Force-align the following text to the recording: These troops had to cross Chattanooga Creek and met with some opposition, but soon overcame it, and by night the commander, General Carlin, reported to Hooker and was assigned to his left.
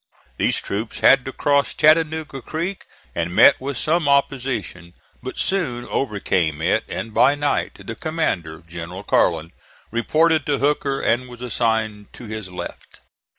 These 0.37 0.59
troops 0.61 1.01
had 1.01 1.25
to 1.25 1.31
cross 1.31 1.75
Chattanooga 1.75 2.41
Creek 2.41 2.85
and 3.13 3.35
met 3.35 3.61
with 3.61 3.77
some 3.77 4.09
opposition, 4.09 4.95
but 5.21 5.37
soon 5.37 5.85
overcame 5.85 6.59
it, 6.59 6.83
and 6.89 7.13
by 7.13 7.35
night 7.35 7.73
the 7.75 7.93
commander, 7.93 8.63
General 8.65 9.03
Carlin, 9.03 9.51
reported 9.91 10.43
to 10.47 10.57
Hooker 10.57 10.99
and 11.01 11.29
was 11.29 11.43
assigned 11.43 12.11
to 12.13 12.25
his 12.25 12.49
left. 12.49 13.01